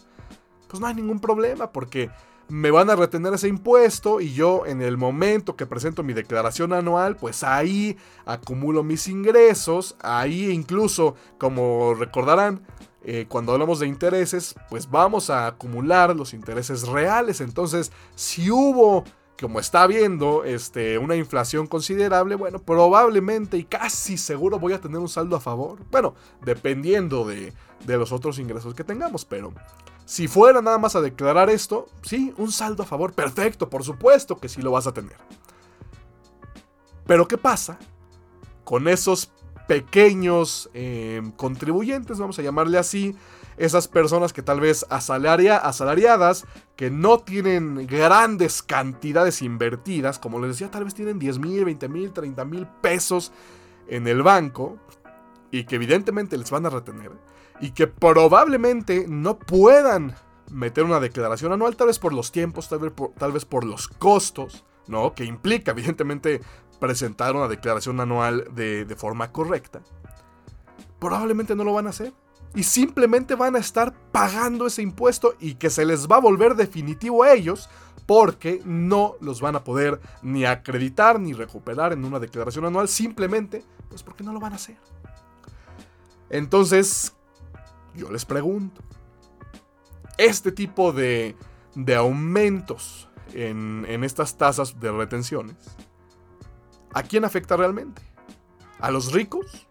[0.69, 2.11] Pues no hay ningún problema porque
[2.49, 6.73] me van a retener ese impuesto y yo en el momento que presento mi declaración
[6.73, 12.63] anual, pues ahí acumulo mis ingresos, ahí incluso, como recordarán,
[13.05, 17.41] eh, cuando hablamos de intereses, pues vamos a acumular los intereses reales.
[17.41, 19.05] Entonces, si hubo,
[19.41, 24.99] como está viendo, este, una inflación considerable, bueno, probablemente y casi seguro voy a tener
[24.99, 25.79] un saldo a favor.
[25.91, 27.53] Bueno, dependiendo de,
[27.87, 29.53] de los otros ingresos que tengamos, pero
[30.09, 34.39] si fuera nada más a declarar esto, sí, un saldo a favor, perfecto, por supuesto
[34.39, 35.19] que sí lo vas a tener.
[37.07, 37.79] Pero ¿qué pasa
[38.65, 39.31] con esos
[39.67, 43.15] pequeños em, contribuyentes, vamos a llamarle así,
[43.59, 50.71] esas personas que tal vez asalariadas, que no tienen grandes cantidades invertidas, como les decía,
[50.71, 53.31] tal vez tienen 10 mil, 20 mil, 30 mil pesos
[53.89, 54.79] en el banco
[55.51, 57.13] y que evidentemente les van a retener
[57.61, 60.15] y que probablemente no puedan
[60.51, 65.15] meter una declaración anual, tal vez por los tiempos, tal vez por, los costos, ¿no?
[65.15, 66.41] Que implica, evidentemente,
[66.81, 69.81] presentar una declaración anual de forma correcta.
[70.99, 72.13] Probablemente no lo van a hacer.
[72.55, 76.55] Y simplemente van a estar pagando ese impuesto y que se les va a volver
[76.55, 77.69] definitivo a ellos
[78.07, 83.63] porque no los van a poder ni acreditar ni recuperar en una declaración anual simplemente
[83.91, 84.79] pues porque no lo van a hacer.
[86.31, 87.15] Entonces,
[87.99, 88.83] yo les pregunto,
[90.17, 91.37] este tipo de,
[91.75, 95.57] de aumentos en, en estas tasas de retenciones,
[96.95, 98.03] ¿a quién afecta realmente?
[98.81, 99.69] ¿A los ricos?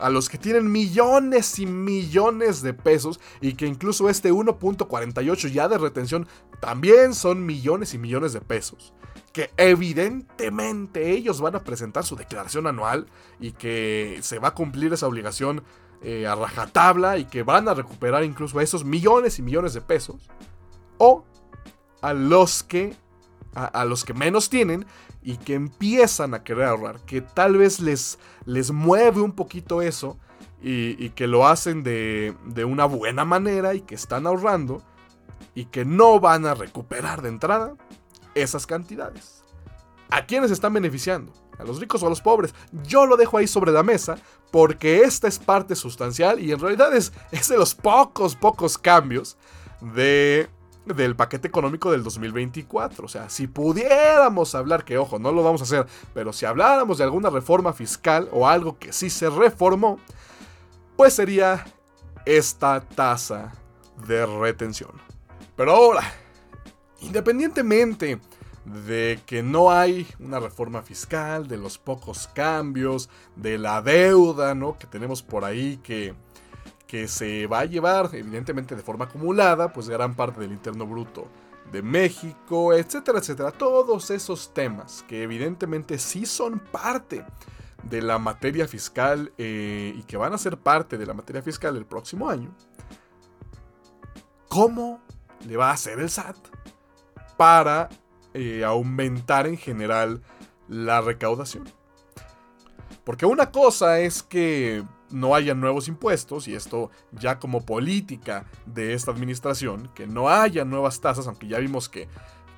[0.00, 5.68] a los que tienen millones y millones de pesos y que incluso este 1.48 ya
[5.68, 6.26] de retención
[6.60, 8.92] también son millones y millones de pesos.
[9.32, 13.06] Que evidentemente ellos van a presentar su declaración anual
[13.38, 15.62] y que se va a cumplir esa obligación
[16.02, 20.30] eh, a rajatabla y que van a recuperar incluso esos millones y millones de pesos.
[20.98, 21.24] O
[22.00, 22.96] a los que,
[23.54, 24.86] a, los que menos tienen
[25.22, 30.18] y que empiezan a querer ahorrar, que tal vez les, les mueve un poquito eso
[30.62, 34.82] y, que lo hacen de, de, una buena manera y que están ahorrando
[35.54, 37.74] y que no van a recuperar de entrada
[38.34, 39.42] esas cantidades.
[40.10, 41.32] ¿A quiénes están beneficiando?
[41.60, 42.54] ¿A los ricos o a los pobres?
[42.86, 44.16] Yo lo dejo ahí sobre la mesa
[44.50, 49.36] porque esta es parte sustancial y en realidad es, es de los pocos, pocos cambios
[49.80, 50.48] de,
[50.86, 53.04] del paquete económico del 2024.
[53.04, 56.98] O sea, si pudiéramos hablar, que ojo, no lo vamos a hacer, pero si habláramos
[56.98, 59.98] de alguna reforma fiscal o algo que sí se reformó,
[60.96, 61.64] pues sería
[62.24, 63.52] esta tasa
[64.06, 64.92] de retención.
[65.56, 66.02] Pero ahora,
[67.00, 68.20] independientemente
[68.64, 74.76] de que no hay una reforma fiscal, de los pocos cambios, de la deuda ¿no?
[74.78, 76.14] que tenemos por ahí que,
[76.86, 81.26] que se va a llevar evidentemente de forma acumulada, pues gran parte del interno bruto
[81.72, 83.50] de México, etcétera, etcétera.
[83.52, 87.24] Todos esos temas que evidentemente sí son parte
[87.84, 91.76] de la materia fiscal eh, y que van a ser parte de la materia fiscal
[91.76, 92.54] el próximo año.
[94.48, 95.00] ¿Cómo
[95.46, 96.36] le va a hacer el SAT
[97.36, 97.88] para
[98.34, 100.22] eh, aumentar en general
[100.68, 101.64] la recaudación.
[103.04, 108.94] Porque una cosa es que no haya nuevos impuestos, y esto ya como política de
[108.94, 112.08] esta administración, que no haya nuevas tasas, aunque ya vimos que,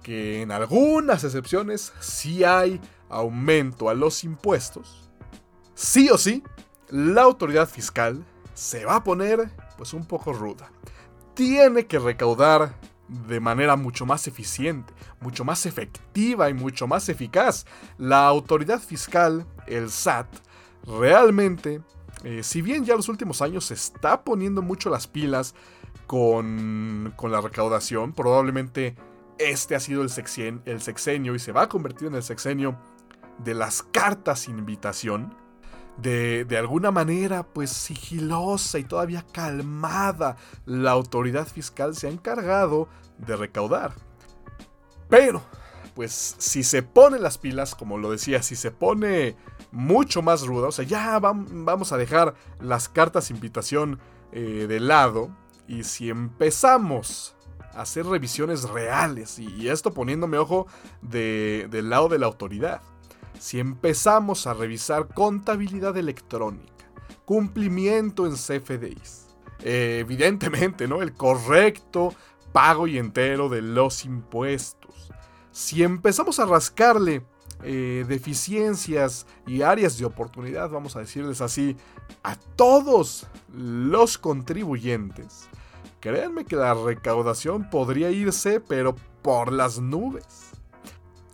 [0.03, 5.11] que en algunas excepciones sí hay aumento a los impuestos,
[5.75, 6.43] sí o sí,
[6.89, 10.71] la autoridad fiscal se va a poner pues un poco ruda.
[11.35, 12.75] Tiene que recaudar
[13.09, 17.67] de manera mucho más eficiente, mucho más efectiva y mucho más eficaz.
[17.99, 20.29] La autoridad fiscal, el SAT,
[20.87, 21.83] realmente,
[22.25, 25.55] eh, si bien ya los últimos años se está poniendo mucho las pilas
[26.07, 28.97] con, con la recaudación, probablemente
[29.39, 32.79] este ha sido el sexenio, el sexenio y se va a convertir en el sexenio
[33.39, 35.35] de las cartas invitación.
[35.99, 42.89] De, de, alguna manera, pues sigilosa y todavía calmada, la autoridad fiscal se ha encargado
[43.19, 43.93] de recaudar.
[45.09, 45.43] Pero,
[45.95, 49.37] pues si se pone las pilas, como lo decía, si se pone
[49.71, 54.01] mucho más ruda, o sea, ya vamos a dejar las cartas invitación
[54.33, 55.37] eh, de lado,
[55.69, 57.37] y si empezamos
[57.75, 60.67] a hacer revisiones reales, y, esto poniéndome ojo
[61.03, 62.83] del lado de la autoridad,
[63.39, 66.73] si empezamos a revisar contabilidad electrónica,
[67.25, 69.29] cumplimiento en CFDIs,
[69.61, 71.03] eh, evidentemente, ¿no?
[71.03, 72.15] El correcto
[72.53, 75.11] pago y entero de los impuestos.
[75.51, 77.25] Si empezamos a rascarle
[77.63, 81.77] eh, deficiencias y áreas de oportunidad, vamos a decirles así,
[82.23, 85.49] a todos los contribuyentes,
[86.01, 90.51] créanme que la recaudación podría irse, pero por las nubes.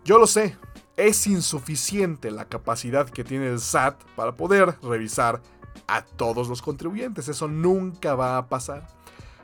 [0.05, 0.57] Yo lo sé,
[0.99, 5.41] es insuficiente la capacidad que tiene el SAT para poder revisar
[5.87, 8.87] a todos los contribuyentes, eso nunca va a pasar.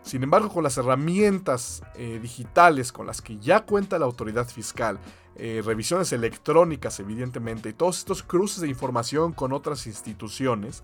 [0.03, 4.99] Sin embargo, con las herramientas eh, digitales con las que ya cuenta la autoridad fiscal,
[5.37, 10.83] eh, revisiones electrónicas evidentemente, y todos estos cruces de información con otras instituciones,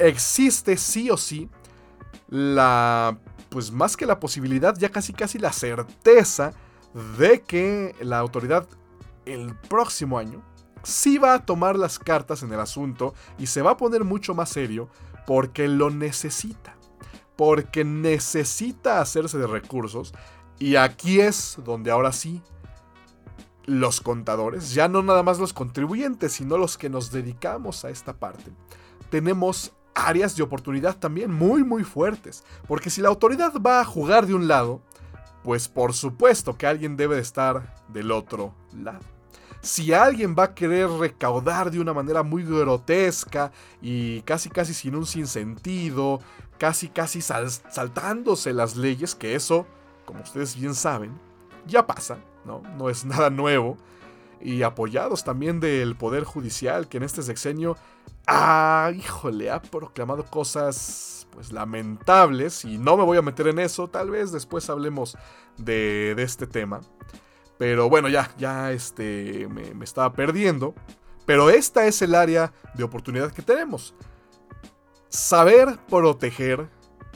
[0.00, 1.48] existe sí o sí
[2.28, 3.16] la,
[3.50, 6.52] pues más que la posibilidad, ya casi casi la certeza
[7.18, 8.66] de que la autoridad
[9.26, 10.42] el próximo año
[10.82, 14.34] sí va a tomar las cartas en el asunto y se va a poner mucho
[14.34, 14.88] más serio
[15.26, 16.76] porque lo necesita
[17.36, 20.14] porque necesita hacerse de recursos
[20.58, 22.42] y aquí es donde ahora sí
[23.66, 28.16] los contadores, ya no nada más los contribuyentes, sino los que nos dedicamos a esta
[28.16, 28.52] parte,
[29.10, 34.26] tenemos áreas de oportunidad también muy muy fuertes, porque si la autoridad va a jugar
[34.26, 34.82] de un lado,
[35.42, 39.15] pues por supuesto que alguien debe de estar del otro lado.
[39.60, 43.50] Si alguien va a querer recaudar de una manera muy grotesca
[43.82, 46.20] y casi casi sin un sinsentido,
[46.58, 49.66] casi casi saltándose las leyes, que eso,
[50.04, 51.18] como ustedes bien saben,
[51.66, 52.62] ya pasa, ¿no?
[52.76, 53.76] No es nada nuevo.
[54.40, 57.76] Y apoyados también del Poder Judicial, que en este sexenio,
[58.26, 62.64] ah, híjole, ha proclamado cosas, pues, lamentables.
[62.64, 65.16] Y no me voy a meter en eso, tal vez después hablemos
[65.56, 66.80] de, de este tema.
[67.58, 70.74] Pero bueno, ya, ya este, me, me estaba perdiendo.
[71.24, 73.94] Pero esta es el área de oportunidad que tenemos
[75.16, 76.68] saber proteger,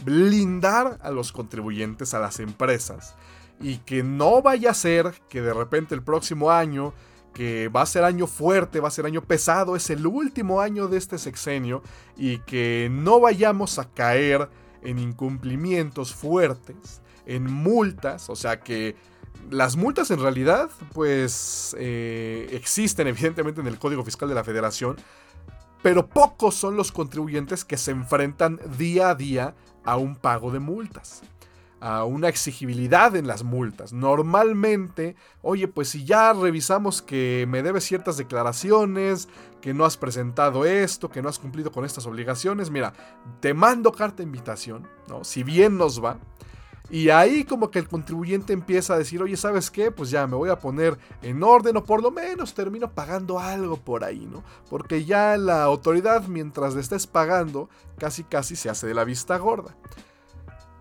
[0.04, 3.14] blindar a los contribuyentes, a las empresas,
[3.60, 6.94] y que no vaya a ser que de repente el próximo año,
[7.34, 10.88] que va a ser año fuerte, va a ser año pesado, es el último año
[10.88, 11.82] de este sexenio,
[12.16, 14.48] y que no vayamos a caer
[14.82, 18.96] en incumplimientos fuertes, en multas, o sea que
[19.50, 24.96] las multas en realidad pues eh, existen evidentemente en el Código Fiscal de la Federación,
[25.82, 30.58] pero pocos son los contribuyentes que se enfrentan día a día a un pago de
[30.58, 31.22] multas,
[31.80, 33.92] a una exigibilidad en las multas.
[33.92, 39.28] Normalmente, oye, pues si ya revisamos que me debes ciertas declaraciones,
[39.62, 42.92] que no has presentado esto, que no has cumplido con estas obligaciones, mira,
[43.40, 45.24] te mando carta de invitación, ¿no?
[45.24, 46.18] Si bien nos va,
[46.90, 49.92] y ahí como que el contribuyente empieza a decir, oye, ¿sabes qué?
[49.92, 53.76] Pues ya me voy a poner en orden o por lo menos termino pagando algo
[53.76, 54.42] por ahí, ¿no?
[54.68, 59.36] Porque ya la autoridad mientras le estés pagando casi casi se hace de la vista
[59.38, 59.76] gorda.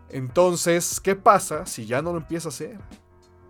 [0.10, 2.80] Entonces, ¿qué pasa si ya no lo empieza a hacer?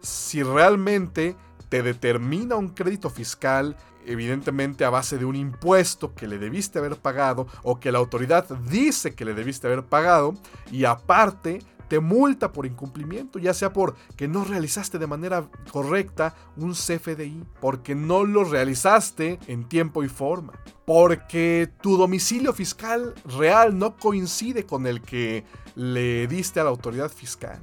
[0.02, 1.38] Si realmente
[1.69, 6.98] te determina un crédito fiscal, evidentemente a base de un impuesto que le debiste haber
[6.98, 10.34] pagado o que la autoridad dice que le debiste haber pagado
[10.72, 16.73] y aparte te multa por incumplimiento, ya sea porque no realizaste de manera correcta un
[16.73, 20.54] CFDI, porque no lo realizaste en tiempo y forma,
[20.86, 25.43] porque tu domicilio fiscal real no coincide con el que
[25.75, 27.60] le diste a la autoridad fiscal.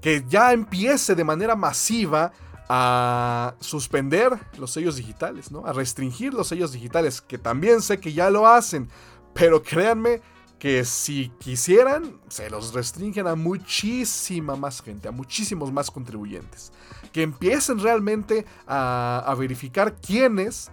[0.00, 2.32] Que ya empiece de manera masiva
[2.68, 5.66] a suspender los sellos digitales, ¿no?
[5.66, 8.88] A restringir los sellos digitales, que también sé que ya lo hacen,
[9.34, 10.20] pero créanme
[10.58, 16.72] que si quisieran, se los restringen a muchísima más gente, a muchísimos más contribuyentes.
[17.12, 20.70] Que empiecen realmente a, verificar quiénes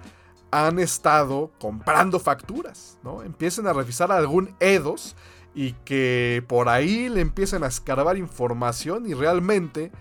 [0.51, 3.23] han estado comprando facturas, ¿no?
[3.23, 5.15] Empiecen a revisar algún EDOS
[5.55, 9.91] y que por ahí le empiecen a escarbar información y realmente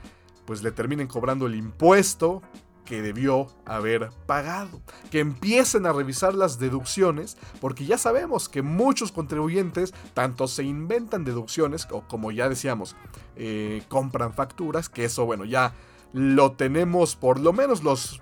[0.44, 2.42] pues le terminen cobrando el impuesto
[2.84, 4.80] que debió haber pagado.
[5.10, 11.24] Que empiecen a revisar las deducciones, porque ya sabemos que muchos contribuyentes tanto se inventan
[11.24, 12.96] deducciones, o como ya decíamos,
[13.36, 15.74] eh, compran facturas, que eso, bueno, ya
[16.12, 18.20] lo tenemos, por lo menos los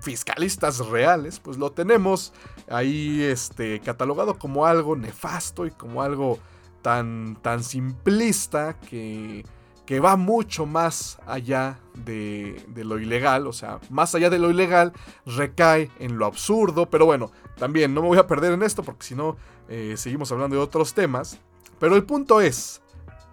[0.00, 2.32] fiscalistas reales, pues lo tenemos
[2.68, 6.38] ahí este, catalogado como algo nefasto y como algo
[6.82, 9.44] tan, tan simplista que
[9.90, 14.92] que va mucho más allá de, lo ilegal, o sea, más allá de lo ilegal,
[15.26, 19.04] recae en lo absurdo, pero bueno, también no me voy a perder en esto porque
[19.04, 19.36] si no,
[19.68, 21.40] eh, seguimos hablando de otros temas,
[21.80, 22.80] pero el punto es,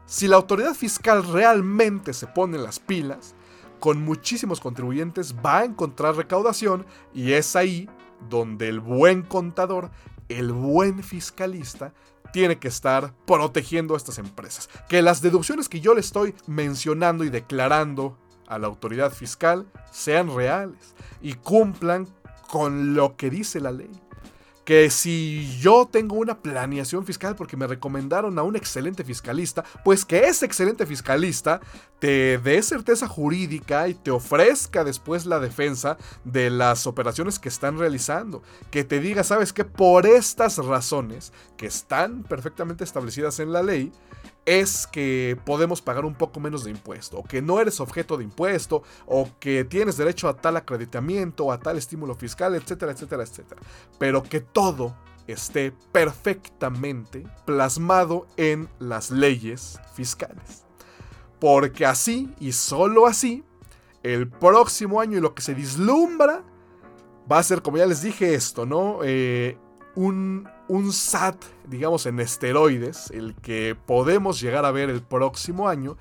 [0.07, 3.35] si la autoridad fiscal realmente se pone las pilas,
[3.79, 7.87] con muchísimos contribuyentes va a encontrar recaudación y es ahí
[8.31, 9.91] donde el buen contador,
[10.27, 11.93] el buen fiscalista,
[12.32, 14.69] tiene que estar protegiendo a estas empresas.
[14.88, 18.17] Que las deducciones que yo le estoy mencionando y declarando
[18.47, 22.07] a la autoridad fiscal sean reales y cumplan
[22.49, 23.91] con lo que dice la ley
[24.68, 30.03] que si yo tengo una planeación fiscal porque me recomendaron a un excelente fiscalista, pues
[30.03, 31.61] que ese excelente fiscalista
[31.99, 35.95] te dé certeza jurídica y te ofrezca después la defensa
[36.26, 38.43] de las operaciones que están realizando.
[38.70, 43.93] Que te diga, sabes que por estas razones que están perfectamente establecidas en la ley,
[44.47, 48.23] es que podemos pagar un poco menos de impuesto, o que no eres objeto de
[48.23, 53.61] impuesto, o que tienes derecho a tal acreditamiento, a tal estímulo fiscal, etcétera, etcétera, etcétera.
[53.99, 54.95] Pero que todo
[55.27, 60.65] esté perfectamente plasmado en las leyes fiscales.
[61.41, 63.43] Porque así y solo así,
[64.01, 66.41] el próximo año y lo que se vislumbra
[67.29, 68.99] va a ser, como ya les dije esto, ¿no?
[69.03, 69.57] Eh,
[69.97, 75.97] un, un SAT, digamos, en esteroides, el que podemos llegar a ver el próximo año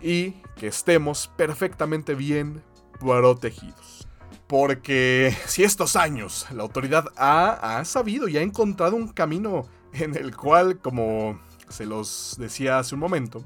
[0.00, 2.62] y que estemos perfectamente bien
[3.00, 4.06] protegidos.
[4.46, 10.14] Porque si estos años la autoridad ha, ha, sabido y ha encontrado un camino en
[10.14, 13.44] el cual, como se los decía hace un momento,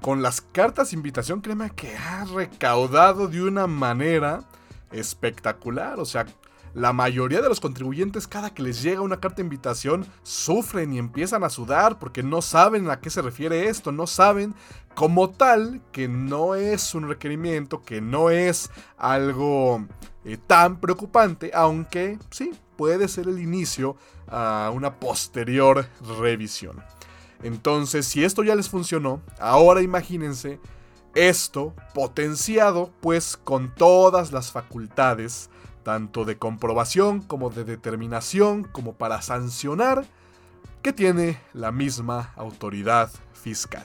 [0.00, 4.48] con las cartas de invitación, créeme que ha recaudado de una manera
[4.90, 6.00] espectacular.
[6.00, 6.24] O sea,
[6.74, 10.98] la mayoría de los contribuyentes cada que les llega una carta de invitación sufren y
[10.98, 14.54] empiezan a sudar porque no saben a qué se refiere esto, no saben
[14.94, 19.86] como tal que no es un requerimiento, que no es algo
[20.24, 23.96] eh, tan preocupante, aunque sí, puede ser el inicio
[24.28, 25.86] a una posterior
[26.20, 26.82] revisión.
[27.42, 30.60] Entonces, si esto ya les funcionó, ahora imagínense
[31.14, 35.50] esto potenciado pues con todas las facultades
[35.90, 40.06] tanto de comprobación como de determinación como para sancionar,
[40.82, 43.84] que tiene la misma autoridad fiscal.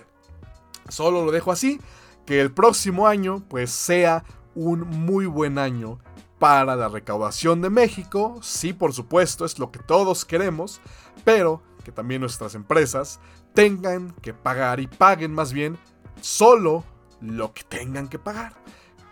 [0.87, 1.81] Solo lo dejo así,
[2.27, 5.97] que el próximo año pues sea un muy buen año
[6.37, 10.81] para la recaudación de México, sí por supuesto es lo que todos queremos,
[11.23, 13.19] pero que también nuestras empresas
[13.55, 15.75] tengan que pagar y paguen más bien
[16.21, 16.83] solo
[17.19, 18.53] lo que tengan que pagar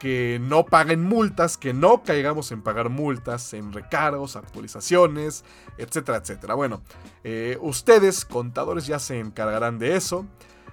[0.03, 5.45] que no paguen multas, que no caigamos en pagar multas, en recargos, actualizaciones,
[5.77, 6.55] etcétera, etcétera.
[6.55, 6.81] Bueno,
[7.23, 10.25] eh, ustedes, contadores, ya se encargarán de eso.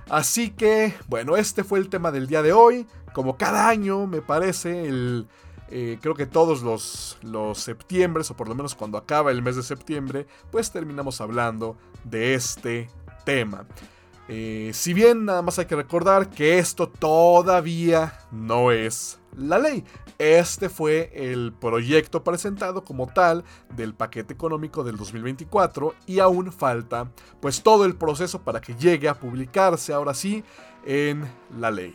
[0.08, 2.88] Así que, bueno, este fue el tema del día de hoy.
[3.12, 4.90] Como cada año, me parece,
[5.68, 9.54] eh, creo que todos los, los septiembre, o por lo menos cuando acaba el mes
[9.54, 12.90] de septiembre, pues terminamos hablando de este
[13.24, 13.64] tema.
[14.26, 19.84] Eh, si bien nada más hay que recordar que esto todavía no es la ley.
[20.18, 27.10] Este fue el proyecto presentado como tal del paquete económico del 2024 y aún falta
[27.40, 30.44] pues todo el proceso para que llegue a publicarse ahora sí
[30.84, 31.24] en
[31.58, 31.94] la ley.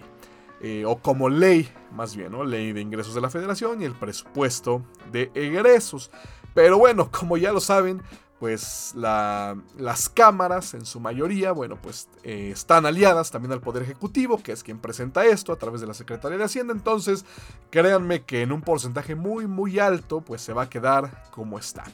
[0.62, 2.44] Eh, o como ley, más bien, ¿no?
[2.44, 6.10] Ley de ingresos de la federación y el presupuesto de egresos.
[6.54, 8.02] Pero bueno, como ya lo saben,
[8.40, 14.44] pues las cámaras en su mayoría, bueno, pues eh, están aliadas también al Poder Ejecutivo,
[14.44, 16.74] que es quien presenta esto a través de la Secretaría de Hacienda.
[16.74, 17.26] Entonces,
[17.70, 21.86] créanme que en un porcentaje muy, muy alto, pues se va a quedar como está.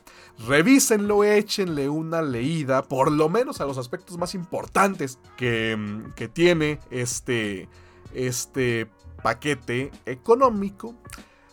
[0.47, 6.27] Revísenlo, échenle una leída, por lo menos a los aspectos más importantes que, mm, que
[6.27, 7.69] tiene este,
[8.15, 8.89] este
[9.21, 10.95] paquete económico.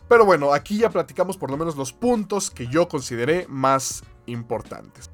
[0.08, 5.10] Pero bueno, aquí ya platicamos por lo menos los puntos que yo consideré más importantes.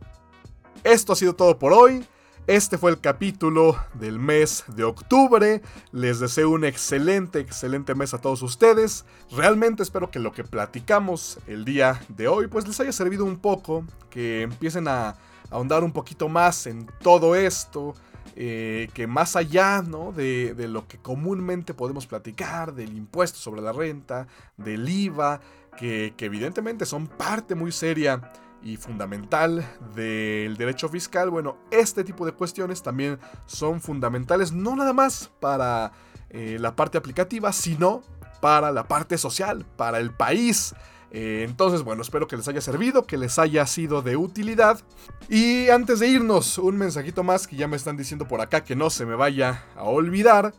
[0.84, 2.06] Esto ha sido todo por hoy.
[2.46, 5.62] Este fue el capítulo del mes de octubre.
[5.92, 9.06] Les deseo un excelente, excelente mes a todos ustedes.
[9.30, 13.38] Realmente espero que lo que platicamos el día de hoy pues les haya servido un
[13.38, 15.16] poco, que empiecen a
[15.50, 17.94] ahondar un poquito más en todo esto,
[18.36, 20.12] eh, que más allá ¿no?
[20.12, 24.26] de, lo que comúnmente podemos platicar, del impuesto sobre la renta,
[24.58, 25.40] del IVA,
[25.78, 28.20] que, que evidentemente son parte muy seria
[28.64, 34.94] y fundamental del derecho fiscal, bueno, este tipo de cuestiones también son fundamentales no nada
[34.94, 35.92] más para
[36.30, 38.02] eh, la parte aplicativa, sino
[38.40, 40.74] para la parte social, para el país.
[41.10, 44.80] Eh, entonces, bueno, espero que les haya servido, que les haya sido de utilidad.
[45.28, 48.74] Y antes de irnos, un mensajito más que ya me están diciendo por acá que
[48.74, 50.54] no se me vaya a olvidar.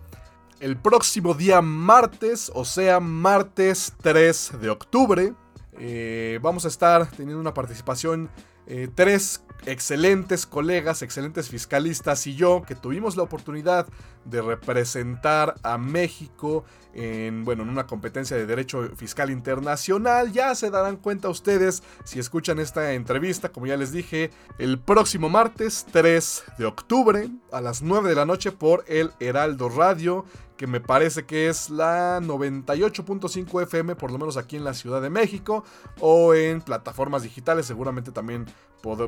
[0.59, 5.33] El próximo día martes, o sea, martes 3 de octubre,
[5.80, 8.30] eh, vamos a estar teniendo una participación
[8.67, 13.88] eh, tres excelentes colegas, excelentes fiscalistas y yo que tuvimos la oportunidad
[14.26, 20.32] de representar a México en, bueno, en una competencia de derecho fiscal internacional.
[20.32, 25.30] Ya se darán cuenta ustedes si escuchan esta entrevista, como ya les dije, el próximo
[25.30, 30.26] martes 3 de octubre a las 9 de la noche por el Heraldo Radio
[30.57, 35.01] que me parece que es la 98.5 FM, por lo menos aquí en la Ciudad
[35.01, 35.63] de México,
[35.99, 38.45] o en plataformas digitales, seguramente también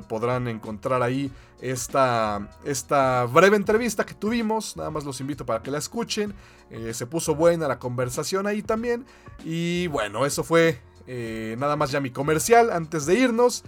[0.08, 5.72] podrán encontrar ahí esta, esta breve entrevista que tuvimos, nada más los invito para que
[5.72, 6.34] la escuchen,
[6.70, 9.06] eh, se puso buena la conversación ahí también,
[9.44, 13.64] y bueno, eso fue eh, nada más ya mi comercial antes de irnos,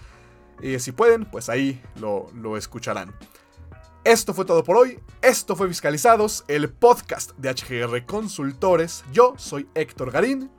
[0.62, 3.14] eh, si pueden, pues ahí lo, lo escucharán.
[4.04, 5.00] Esto fue todo por hoy.
[5.22, 9.04] Esto fue Fiscalizados, el podcast de HGR Consultores.
[9.12, 10.50] Yo soy Héctor Garín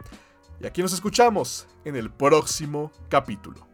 [0.60, 3.69] y aquí nos escuchamos en el próximo capítulo.